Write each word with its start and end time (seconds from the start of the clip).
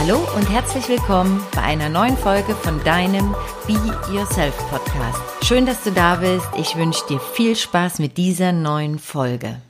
Hallo 0.00 0.20
und 0.36 0.48
herzlich 0.48 0.88
willkommen 0.88 1.44
bei 1.56 1.62
einer 1.62 1.88
neuen 1.88 2.16
Folge 2.16 2.54
von 2.54 2.82
deinem 2.84 3.34
Be 3.66 3.72
Yourself 4.14 4.56
Podcast. 4.70 5.20
Schön, 5.44 5.66
dass 5.66 5.82
du 5.82 5.90
da 5.90 6.14
bist. 6.14 6.46
Ich 6.56 6.76
wünsche 6.76 7.04
dir 7.08 7.18
viel 7.18 7.56
Spaß 7.56 7.98
mit 7.98 8.16
dieser 8.16 8.52
neuen 8.52 9.00
Folge. 9.00 9.60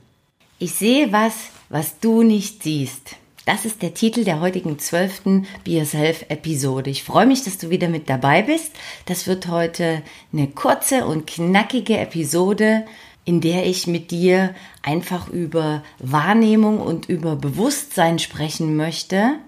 Ich 0.59 0.75
sehe 0.75 1.11
was, 1.11 1.33
was 1.69 1.99
du 1.99 2.21
nicht 2.21 2.61
siehst. 2.61 3.15
Das 3.45 3.65
ist 3.65 3.81
der 3.81 3.95
Titel 3.95 4.23
der 4.23 4.39
heutigen 4.39 4.77
zwölften 4.77 5.47
Be 5.63 5.71
Yourself 5.71 6.23
Episode. 6.29 6.91
Ich 6.91 7.03
freue 7.03 7.25
mich, 7.25 7.43
dass 7.43 7.57
du 7.57 7.71
wieder 7.71 7.89
mit 7.89 8.07
dabei 8.07 8.43
bist. 8.43 8.71
Das 9.07 9.25
wird 9.25 9.47
heute 9.47 10.03
eine 10.31 10.47
kurze 10.47 11.07
und 11.07 11.25
knackige 11.25 11.97
Episode, 11.97 12.85
in 13.25 13.41
der 13.41 13.65
ich 13.65 13.87
mit 13.87 14.11
dir 14.11 14.53
einfach 14.83 15.27
über 15.27 15.83
Wahrnehmung 15.97 16.79
und 16.79 17.09
über 17.09 17.35
Bewusstsein 17.35 18.19
sprechen 18.19 18.75
möchte 18.75 19.39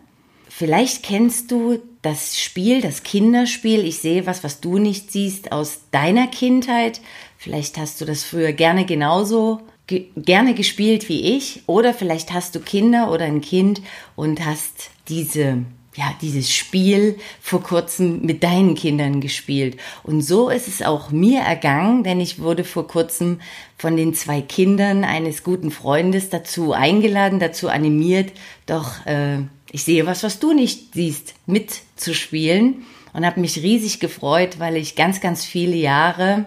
Vielleicht 0.54 1.02
kennst 1.02 1.50
du 1.50 1.80
das 2.02 2.40
Spiel, 2.40 2.82
das 2.82 3.04
Kinderspiel. 3.04 3.86
Ich 3.86 4.00
sehe 4.00 4.26
was, 4.26 4.44
was 4.44 4.60
du 4.60 4.78
nicht 4.78 5.12
siehst 5.12 5.52
aus 5.52 5.80
deiner 5.92 6.28
Kindheit. 6.28 7.00
Vielleicht 7.38 7.78
hast 7.78 8.02
du 8.02 8.06
das 8.06 8.24
früher 8.24 8.52
gerne 8.52 8.86
genauso 8.86 9.62
ge 9.88 10.08
gerne 10.16 10.54
gespielt 10.54 11.08
wie 11.10 11.36
ich. 11.38 11.64
Oder 11.68 11.94
vielleicht 11.94 12.34
hast 12.34 12.54
du 12.54 12.60
Kinder 12.60 13.12
oder 13.12 13.26
ein 13.26 13.42
Kind 13.42 13.82
und 14.16 14.46
hast 14.46 14.92
diese 15.08 15.64
ja, 15.96 16.14
dieses 16.22 16.54
Spiel 16.54 17.18
vor 17.42 17.64
kurzem 17.64 18.22
mit 18.22 18.44
deinen 18.44 18.76
Kindern 18.76 19.20
gespielt. 19.20 19.78
Und 20.04 20.22
so 20.22 20.50
ist 20.50 20.70
es 20.70 20.82
auch 20.82 21.12
mir 21.12 21.42
ergangen, 21.42 22.04
denn 22.04 22.22
ich 22.22 22.40
wurde 22.40 22.64
vor 22.64 22.88
kurzem 22.88 23.42
von 23.78 23.98
den 23.98 24.14
zwei 24.14 24.42
Kindern 24.42 25.04
eines 25.04 25.44
guten 25.44 25.70
Freundes 25.70 26.30
dazu 26.30 26.72
eingeladen, 26.72 27.40
dazu 27.40 27.68
animiert, 27.68 28.32
doch 28.68 29.06
äh, 29.06 29.40
ich 29.72 29.84
sehe 29.84 30.06
was, 30.06 30.24
was 30.24 30.40
du 30.40 30.54
nicht 30.54 30.94
siehst, 30.94 31.34
mitzuspielen 31.46 32.86
und 33.14 33.26
habe 33.26 33.40
mich 33.40 33.58
riesig 33.58 34.00
gefreut, 34.00 34.60
weil 34.60 34.76
ich 34.76 34.96
ganz, 34.96 35.22
ganz 35.22 35.46
viele 35.46 35.76
Jahre, 35.76 36.46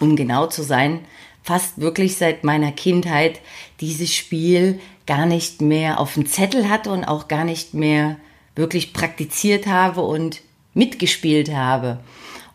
um 0.00 0.16
genau 0.16 0.46
zu 0.46 0.62
sein, 0.62 1.00
fast 1.42 1.78
wirklich 1.78 2.16
seit 2.16 2.42
meiner 2.42 2.72
Kindheit 2.72 3.40
dieses 3.80 4.14
Spiel 4.14 4.80
gar 5.06 5.26
nicht 5.26 5.60
mehr 5.60 6.00
auf 6.00 6.14
dem 6.14 6.26
Zettel 6.26 6.70
hatte 6.70 6.90
und 6.90 7.04
auch 7.04 7.28
gar 7.28 7.44
nicht 7.44 7.74
mehr 7.74 8.16
wirklich 8.56 8.94
praktiziert 8.94 9.66
habe 9.66 10.00
und 10.00 10.40
mitgespielt 10.72 11.52
habe. 11.54 12.00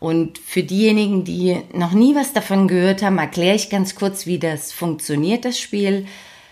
Und 0.00 0.38
für 0.38 0.62
diejenigen, 0.62 1.24
die 1.24 1.58
noch 1.72 1.92
nie 1.92 2.14
was 2.14 2.32
davon 2.32 2.66
gehört 2.66 3.02
haben, 3.02 3.18
erkläre 3.18 3.54
ich 3.54 3.70
ganz 3.70 3.94
kurz, 3.94 4.26
wie 4.26 4.38
das 4.38 4.72
funktioniert, 4.72 5.44
das 5.44 5.60
Spiel. 5.60 6.06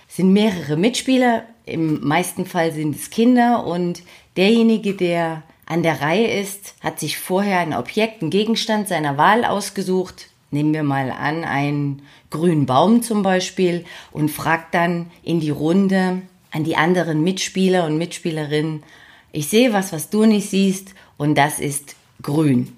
Sind 0.09 0.33
mehrere 0.33 0.77
Mitspieler 0.77 1.45
im 1.69 2.06
meisten 2.06 2.47
Fall 2.47 2.73
sind 2.73 2.97
es 2.97 3.11
Kinder 3.11 3.67
und 3.67 4.03
derjenige, 4.37 4.95
der 4.95 5.42
an 5.67 5.83
der 5.83 6.00
Reihe 6.00 6.41
ist, 6.41 6.75
hat 6.81 6.98
sich 6.98 7.19
vorher 7.19 7.59
ein 7.59 7.75
Objekt, 7.75 8.23
einen 8.23 8.31
Gegenstand 8.31 8.89
seiner 8.89 9.19
Wahl 9.19 9.45
ausgesucht. 9.45 10.28
Nehmen 10.50 10.73
wir 10.73 10.83
mal 10.83 11.11
an, 11.11 11.45
einen 11.45 12.03
grünen 12.31 12.65
Baum 12.65 13.03
zum 13.03 13.23
Beispiel 13.23 13.84
und 14.11 14.31
fragt 14.31 14.75
dann 14.75 15.11
in 15.23 15.41
die 15.41 15.50
Runde 15.50 16.22
an 16.50 16.65
die 16.65 16.77
anderen 16.77 17.22
Mitspieler 17.22 17.84
und 17.84 17.98
Mitspielerinnen, 17.98 18.83
ich 19.31 19.48
sehe 19.48 19.75
was, 19.75 19.93
was 19.93 20.09
du 20.09 20.25
nicht 20.25 20.48
siehst 20.48 20.95
und 21.19 21.37
das 21.37 21.59
ist 21.59 21.97
grün 22.22 22.72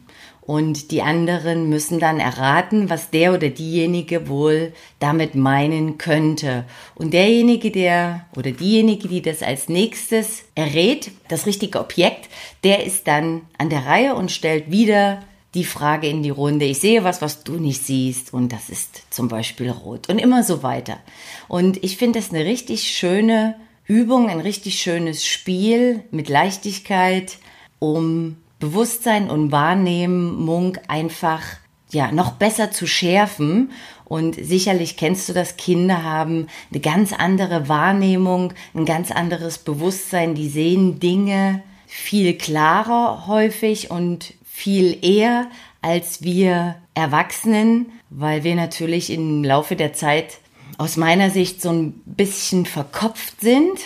und 0.51 0.91
die 0.91 1.01
anderen 1.01 1.69
müssen 1.69 2.01
dann 2.01 2.19
erraten, 2.19 2.91
was 2.91 3.11
der 3.11 3.35
oder 3.35 3.51
diejenige 3.51 4.27
wohl 4.27 4.73
damit 4.99 5.37
meinen 5.37 5.97
könnte. 5.97 6.65
Und 6.97 7.15
derjenige, 7.15 7.71
der 7.71 8.27
oder 8.37 8.51
diejenige, 8.51 9.07
die 9.07 9.23
das 9.23 9.45
als 9.45 9.69
nächstes 9.69 10.43
errät, 10.57 11.13
das 11.29 11.47
richtige 11.47 11.79
Objekt, 11.79 12.29
der 12.65 12.85
ist 12.85 13.07
dann 13.07 13.43
an 13.59 13.71
der 13.71 13.87
Reihe 13.87 14.17
und 14.17 14.33
stellt 14.33 14.73
wieder 14.73 15.23
die 15.55 15.63
Frage 15.63 16.09
in 16.09 16.25
die 16.25 16.31
Runde. 16.31 16.65
Ich 16.65 16.81
sehe 16.81 17.05
was, 17.05 17.23
was 17.23 17.45
du 17.45 17.53
nicht 17.53 17.87
siehst 17.87 18.35
und 18.35 18.51
das 18.51 18.71
ist 18.71 19.05
zum 19.11 19.29
Beispiel 19.29 19.71
rot 19.71 20.09
und 20.09 20.19
immer 20.19 20.43
so 20.43 20.65
weiter. 20.65 20.99
Und 21.47 21.85
ich 21.85 21.97
finde 21.97 22.19
das 22.19 22.31
eine 22.31 22.45
richtig 22.45 22.91
schöne 22.91 23.55
Übung, 23.87 24.29
ein 24.29 24.41
richtig 24.41 24.83
schönes 24.83 25.25
Spiel 25.25 26.03
mit 26.11 26.29
Leichtigkeit, 26.29 27.39
um 27.79 28.37
Bewusstsein 28.61 29.31
und 29.31 29.51
Wahrnehmung 29.51 30.77
einfach 30.87 31.43
ja 31.91 32.13
noch 32.13 32.33
besser 32.33 32.71
zu 32.71 32.87
schärfen. 32.87 33.73
Und 34.05 34.37
sicherlich 34.37 34.97
kennst 34.97 35.29
du 35.29 35.33
das, 35.33 35.57
Kinder 35.57 36.05
haben 36.05 36.47
eine 36.71 36.81
ganz 36.81 37.13
andere 37.13 37.69
Wahrnehmung, 37.69 38.53
ein 38.75 38.85
ganz 38.85 39.11
anderes 39.11 39.59
Bewusstsein. 39.59 40.35
Die 40.35 40.49
sehen 40.49 41.01
Dinge 41.01 41.63
viel 41.87 42.35
klarer 42.35 43.27
häufig 43.27 43.91
und 43.91 44.35
viel 44.45 44.99
eher 45.05 45.49
als 45.83 46.23
wir 46.23 46.77
Erwachsenen, 46.95 47.93
weil 48.11 48.45
wir 48.45 48.55
natürlich 48.55 49.11
im 49.11 49.43
Laufe 49.43 49.77
der 49.77 49.93
Zeit 49.93 50.39
aus 50.77 50.97
meiner 50.97 51.31
Sicht 51.31 51.63
so 51.63 51.71
ein 51.71 51.93
bisschen 52.05 52.67
verkopft 52.67 53.41
sind. 53.41 53.79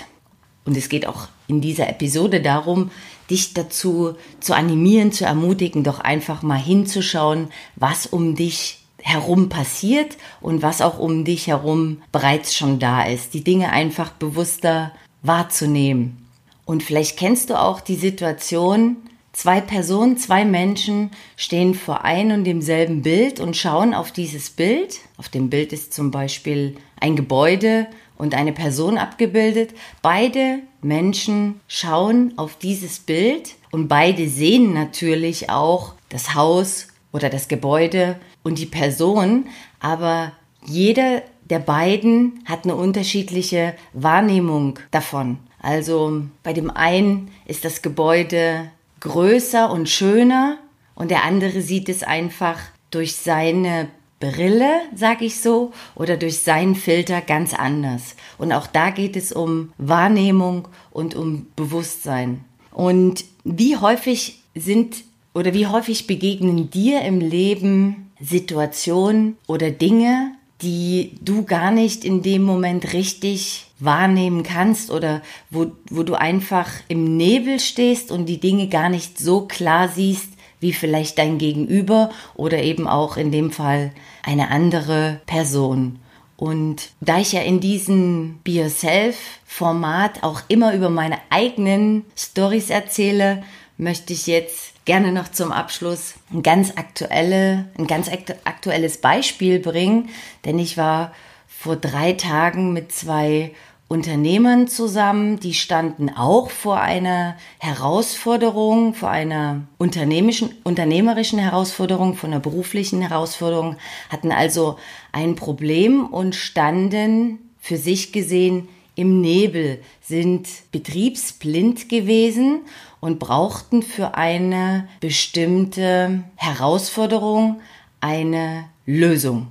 Und 0.65 0.77
es 0.77 0.89
geht 0.89 1.06
auch 1.06 1.29
in 1.47 1.61
dieser 1.61 1.89
Episode 1.89 2.41
darum, 2.41 2.91
dich 3.31 3.55
dazu 3.55 4.15
zu 4.41 4.55
animieren, 4.55 5.12
zu 5.12 5.25
ermutigen, 5.25 5.85
doch 5.85 6.01
einfach 6.01 6.43
mal 6.43 6.59
hinzuschauen, 6.59 7.49
was 7.77 8.07
um 8.07 8.35
dich 8.35 8.81
herum 9.01 9.49
passiert 9.49 10.17
und 10.41 10.62
was 10.62 10.81
auch 10.81 10.99
um 10.99 11.25
dich 11.25 11.47
herum 11.47 12.03
bereits 12.11 12.55
schon 12.55 12.79
da 12.79 13.05
ist. 13.05 13.35
Die 13.35 13.45
Dinge 13.45 13.71
einfach 13.71 14.11
bewusster 14.11 14.93
wahrzunehmen. 15.23 16.27
Und 16.65 16.83
vielleicht 16.83 17.19
kennst 17.19 17.51
du 17.51 17.61
auch 17.61 17.81
die 17.81 17.97
Situation, 17.97 18.97
zwei 19.34 19.61
Personen, 19.61 20.17
zwei 20.17 20.45
Menschen 20.45 21.11
stehen 21.37 21.75
vor 21.75 22.05
ein 22.05 22.33
und 22.33 22.45
demselben 22.45 23.03
Bild 23.03 23.41
und 23.41 23.56
schauen 23.56 23.93
auf 23.93 24.11
dieses 24.11 24.49
Bild. 24.49 25.00
Auf 25.19 25.28
dem 25.28 25.50
Bild 25.50 25.72
ist 25.72 25.93
zum 25.93 26.11
Beispiel 26.11 26.77
ein 27.00 27.17
Gebäude 27.17 27.87
und 28.17 28.34
eine 28.34 28.53
Person 28.53 28.97
abgebildet. 28.97 29.75
Beide 30.00 30.61
Menschen 30.81 31.61
schauen 31.69 32.33
auf 32.37 32.56
dieses 32.56 33.00
Bild 33.00 33.56
und 33.71 33.89
beide 33.89 34.28
sehen 34.28 34.73
natürlich 34.73 35.50
auch 35.50 35.94
das 36.09 36.34
Haus 36.34 36.89
oder 37.12 37.28
das 37.28 37.49
Gebäude 37.49 38.17
und 38.43 38.59
die 38.59 38.67
Person, 38.67 39.47
aber 39.81 40.33
jeder 40.65 41.23
der 41.50 41.59
beiden 41.59 42.41
hat 42.47 42.65
eine 42.65 42.75
unterschiedliche 42.75 43.75
Wahrnehmung 43.93 44.78
davon. 44.91 45.39
Also 45.61 46.23
bei 46.43 46.53
dem 46.53 46.71
einen 46.71 47.31
ist 47.47 47.65
das 47.65 47.83
Gebäude 47.83 48.71
größer 49.05 49.71
und 49.71 49.89
schöner 49.89 50.59
und 50.95 51.11
der 51.11 51.25
andere 51.25 51.61
sieht 51.61 51.89
es 51.89 52.03
einfach 52.03 52.59
durch 52.91 53.17
seine 53.17 53.89
Brille, 54.19 54.81
sag 54.95 55.23
ich 55.23 55.41
so, 55.41 55.73
oder 55.95 56.17
durch 56.17 56.39
seinen 56.39 56.75
Filter 56.75 57.21
ganz 57.21 57.53
anders. 57.53 58.17
Und 58.39 58.53
auch 58.53 58.67
da 58.67 58.91
geht 58.91 59.17
es 59.17 59.33
um 59.33 59.73
Wahrnehmung 59.77 60.69
und 60.91 61.15
um 61.15 61.47
Bewusstsein. 61.57 62.45
Und 62.73 63.25
wie 63.45 63.77
häufig 63.77 64.43
sind 64.55 65.05
oder 65.35 65.53
wie 65.53 65.67
häufig 65.67 66.07
begegnen 66.07 66.71
dir 66.71 67.03
im 67.03 67.21
Leben 67.21 68.11
Situationen 68.21 69.37
oder 69.47 69.71
Dinge, 69.71 70.34
die 70.65 71.13
du 71.21 71.45
gar 71.45 71.71
nicht 71.71 72.05
in 72.05 72.23
dem 72.23 72.43
Moment 72.43 72.93
richtig 72.93 73.67
wahrnehmen 73.79 74.43
kannst 74.43 74.91
oder 74.91 75.23
wo, 75.51 75.73
wo 75.91 76.03
du 76.03 76.15
einfach 76.15 76.69
im 76.89 77.17
Nebel 77.17 77.61
stehst 77.61 78.11
und 78.11 78.27
die 78.27 78.41
Dinge 78.41 78.69
gar 78.69 78.89
nicht 78.89 79.19
so 79.19 79.43
klar 79.43 79.89
siehst, 79.89 80.31
wie 80.61 80.73
vielleicht 80.73 81.19
dein 81.19 81.37
Gegenüber 81.39 82.11
oder 82.35 82.63
eben 82.63 82.89
auch 82.89 83.19
in 83.19 83.31
dem 83.31 83.51
Fall 83.51 83.93
eine 84.23 84.51
andere 84.51 85.21
Person. 85.27 85.99
Und 86.37 86.91
da 87.01 87.19
ich 87.19 87.33
ja 87.33 87.43
in 87.43 87.61
diesem 87.61 88.41
Be 88.43 88.53
Yourself 88.53 89.17
Format 89.44 90.23
auch 90.23 90.43
immer 90.49 90.75
über 90.75 90.88
meine 90.88 91.19
eigenen 91.31 92.05
Stories 92.17 92.71
erzähle, 92.71 93.44
möchte 93.77 94.12
ich 94.15 94.27
jetzt 94.27 94.74
gerne 94.85 95.13
noch 95.13 95.31
zum 95.31 95.53
Abschluss 95.53 96.15
ein 96.33 96.43
ganz 96.43 96.73
aktuelle, 96.77 97.67
ein 97.79 97.87
ganz 97.87 98.11
aktuelles 98.45 98.99
Beispiel 98.99 99.59
bringen, 99.59 100.11
denn 100.45 100.59
ich 100.59 100.77
war 100.77 101.13
vor 101.47 101.77
drei 101.77 102.13
Tagen 102.13 102.73
mit 102.73 102.93
zwei 102.93 103.53
Unternehmern 103.89 104.67
zusammen, 104.67 105.39
die 105.41 105.55
standen 105.55 106.11
auch 106.11 106.51
vor 106.51 106.81
einer 106.81 107.37
Herausforderung, 107.59 108.95
vor 108.95 109.11
einer 109.11 109.63
unternehmerischen 109.79 111.39
Herausforderung, 111.39 112.15
vor 112.15 112.29
einer 112.29 112.41
beruflichen 112.41 113.03
Herausforderung, 113.03 113.77
hatten 114.09 114.33
also 114.33 114.79
ein 115.13 115.37
Problem 115.37 116.07
und 116.07 116.35
standen 116.35 117.39
für 117.61 117.77
sich 117.77 118.13
gesehen 118.13 118.69
im 118.94 119.20
Nebel, 119.20 119.81
sind 120.00 120.49
betriebsblind 120.73 121.88
gewesen 121.88 122.61
und 123.00 123.19
brauchten 123.19 123.82
für 123.82 124.14
eine 124.14 124.88
bestimmte 125.00 126.25
Herausforderung 126.37 127.61
eine 128.00 128.69
Lösung. 128.87 129.49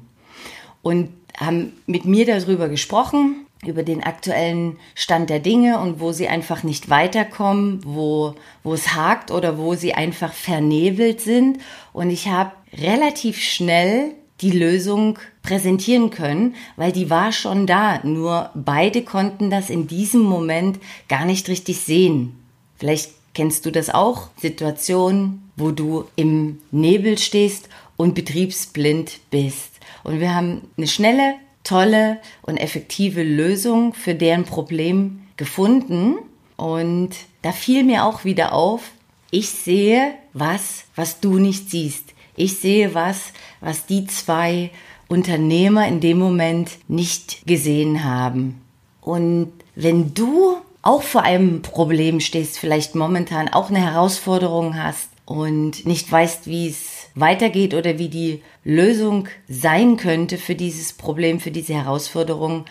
Und 0.81 1.10
haben 1.38 1.74
mit 1.88 2.06
mir 2.06 2.25
darüber 2.25 2.69
gesprochen, 2.69 3.45
über 3.66 3.84
den 3.84 4.04
aktuellen 4.04 4.78
Stand 4.95 5.30
der 5.30 5.40
Dinge 5.40 5.80
und 5.80 6.00
wo 6.00 6.12
sie 6.12 6.28
einfach 6.28 6.63
nicht 6.63 6.89
weiterkommen, 6.89 7.81
wo, 7.86 8.36
wo 8.63 8.74
es 8.74 8.94
hakt 8.94 9.31
oder 9.31 9.57
wo 9.57 9.75
sie 9.75 9.94
einfach 9.94 10.34
vernebelt 10.34 11.22
sind. 11.22 11.60
Und 11.94 12.10
ich 12.10 12.28
habe 12.28 12.51
relativ 12.78 13.39
schnell 13.39 14.12
die 14.42 14.52
Lösung 14.52 15.20
präsentieren 15.42 16.10
können, 16.10 16.56
weil 16.76 16.92
die 16.92 17.10
war 17.10 17.32
schon 17.32 17.68
da. 17.68 18.04
Nur 18.04 18.50
beide 18.56 19.04
konnten 19.04 19.50
das 19.50 19.70
in 19.70 19.88
diesem 19.88 20.22
Moment 20.22 20.80
gar 21.08 21.26
nicht 21.26 21.48
richtig 21.50 21.80
sehen. 21.80 22.36
Vielleicht 22.78 23.12
kennst 23.34 23.66
du 23.66 23.72
das 23.72 23.90
auch, 23.90 24.30
Situationen, 24.38 25.50
wo 25.56 25.72
du 25.72 26.06
im 26.16 26.60
Nebel 26.72 27.18
stehst 27.18 27.70
und 27.98 28.16
betriebsblind 28.16 29.20
bist. 29.30 29.72
Und 30.04 30.20
wir 30.20 30.36
haben 30.36 30.62
eine 30.78 30.88
schnelle, 30.88 31.36
tolle 31.64 32.20
und 32.42 32.58
effektive 32.58 33.24
Lösung 33.24 33.94
für 33.94 34.16
deren 34.16 34.44
Problem 34.44 35.22
gefunden. 35.38 36.16
Und 36.58 37.12
da 37.42 37.52
fiel 37.52 37.84
mir 37.84 38.06
auch 38.06 38.26
wieder 38.26 38.54
auf, 38.54 38.92
ich 39.32 39.50
sehe 39.50 40.14
was, 40.34 40.86
was 40.96 41.20
du 41.20 41.40
nicht 41.40 41.70
siehst. 41.70 42.14
Ich 42.36 42.58
sehe 42.58 42.94
was, 42.94 43.32
was 43.63 43.86
die 43.86 44.06
zwei 44.06 44.69
Unternehmer 45.07 45.88
in 45.88 46.00
dem 46.00 46.19
Moment 46.19 46.71
nicht 46.88 47.45
gesehen 47.48 48.04
haben. 48.04 48.62
Und 49.01 49.51
wenn 49.75 50.13
du 50.13 50.57
auch 50.81 51.01
vor 51.01 51.24
einem 51.24 51.62
Problem 51.62 52.19
stehst, 52.19 52.60
vielleicht 52.60 52.94
momentan 52.94 53.48
auch 53.48 53.69
eine 53.69 53.80
Herausforderung 53.80 54.77
hast 54.77 55.10
und 55.25 55.86
nicht 55.86 56.12
weißt, 56.12 56.48
wie 56.48 56.68
es 56.68 57.07
weitergeht 57.15 57.74
oder 57.74 57.98
wie 57.98 58.10
die 58.10 58.42
Lösung 58.63 59.27
sein 59.48 59.98
könnte 59.98 60.38
für 60.38 60.56
dieses 60.56 60.94
Problem, 60.94 61.39
für 61.39 61.51
diese 61.51 61.74
Herausforderung, 61.74 62.65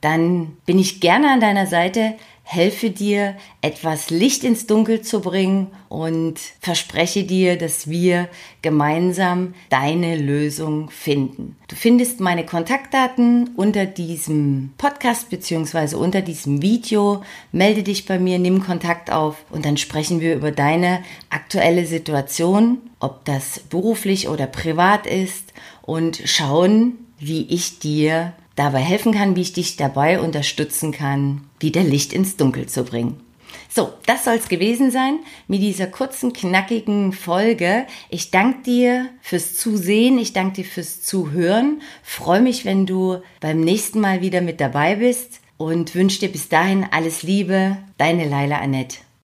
dann 0.00 0.56
bin 0.66 0.78
ich 0.78 1.00
gerne 1.00 1.32
an 1.32 1.40
deiner 1.40 1.66
Seite 1.66 2.14
helfe 2.50 2.88
dir, 2.88 3.36
etwas 3.60 4.08
Licht 4.08 4.42
ins 4.42 4.66
Dunkel 4.66 5.02
zu 5.02 5.20
bringen 5.20 5.66
und 5.90 6.40
verspreche 6.60 7.24
dir, 7.24 7.58
dass 7.58 7.90
wir 7.90 8.30
gemeinsam 8.62 9.52
deine 9.68 10.16
Lösung 10.16 10.88
finden. 10.88 11.56
Du 11.68 11.76
findest 11.76 12.20
meine 12.20 12.46
Kontaktdaten 12.46 13.50
unter 13.54 13.84
diesem 13.84 14.72
Podcast 14.78 15.28
beziehungsweise 15.28 15.98
unter 15.98 16.22
diesem 16.22 16.62
Video. 16.62 17.22
Melde 17.52 17.82
dich 17.82 18.06
bei 18.06 18.18
mir, 18.18 18.38
nimm 18.38 18.64
Kontakt 18.64 19.12
auf 19.12 19.44
und 19.50 19.66
dann 19.66 19.76
sprechen 19.76 20.22
wir 20.22 20.34
über 20.34 20.50
deine 20.50 21.02
aktuelle 21.28 21.84
Situation, 21.84 22.78
ob 22.98 23.26
das 23.26 23.60
beruflich 23.60 24.26
oder 24.26 24.46
privat 24.46 25.06
ist 25.06 25.52
und 25.82 26.22
schauen, 26.24 26.94
wie 27.18 27.42
ich 27.50 27.78
dir 27.78 28.32
dabei 28.58 28.80
helfen 28.80 29.12
kann, 29.12 29.36
wie 29.36 29.42
ich 29.42 29.52
dich 29.52 29.76
dabei 29.76 30.20
unterstützen 30.20 30.92
kann, 30.92 31.42
wieder 31.60 31.82
Licht 31.82 32.12
ins 32.12 32.36
Dunkel 32.36 32.66
zu 32.66 32.84
bringen. 32.84 33.20
So, 33.68 33.92
das 34.06 34.24
soll's 34.24 34.48
gewesen 34.48 34.90
sein 34.90 35.20
mit 35.46 35.60
dieser 35.60 35.86
kurzen, 35.86 36.32
knackigen 36.32 37.12
Folge. 37.12 37.86
Ich 38.08 38.30
danke 38.30 38.62
dir 38.62 39.08
fürs 39.20 39.54
Zusehen, 39.54 40.18
ich 40.18 40.32
danke 40.32 40.62
dir 40.62 40.64
fürs 40.64 41.02
Zuhören. 41.02 41.82
Freue 42.02 42.40
mich, 42.40 42.64
wenn 42.64 42.86
du 42.86 43.18
beim 43.40 43.60
nächsten 43.60 44.00
Mal 44.00 44.20
wieder 44.22 44.40
mit 44.40 44.60
dabei 44.60 44.96
bist 44.96 45.40
und 45.56 45.94
wünsche 45.94 46.20
dir 46.20 46.32
bis 46.32 46.48
dahin 46.48 46.86
alles 46.90 47.22
Liebe. 47.22 47.76
Deine 47.98 48.28
Leila 48.28 48.58
Annette. 48.58 49.07